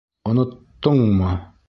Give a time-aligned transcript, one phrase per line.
[0.29, 1.37] Оноттоңмо?